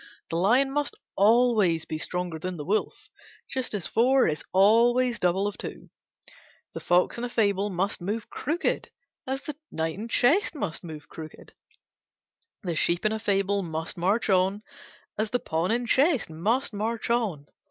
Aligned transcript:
The 0.31 0.35
lion 0.35 0.71
must 0.71 0.95
always 1.15 1.85
be 1.85 1.99
stronger 1.99 2.39
than 2.39 2.57
the 2.57 2.65
wolf, 2.65 3.07
just 3.47 3.75
as 3.75 3.85
four 3.85 4.27
is 4.27 4.43
always 4.51 5.19
double 5.19 5.45
of 5.45 5.59
two. 5.59 5.91
The 6.73 6.79
fox 6.79 7.19
in 7.19 7.23
a 7.23 7.29
fable 7.29 7.69
must 7.69 8.01
move 8.01 8.27
crooked, 8.27 8.89
as 9.27 9.43
the 9.43 9.55
knight 9.71 9.93
in 9.99 10.07
chess 10.07 10.55
must 10.55 10.83
move 10.83 11.07
crooked. 11.07 11.53
The 12.63 12.75
sheep 12.75 13.05
in 13.05 13.11
a 13.11 13.19
fable 13.19 13.61
must 13.61 13.95
march 13.95 14.27
on, 14.27 14.63
as 15.19 15.29
the 15.29 15.39
pawn 15.39 15.69
in 15.69 15.85
chess 15.85 16.31
must 16.31 16.73
march 16.73 17.11
on. 17.11 17.45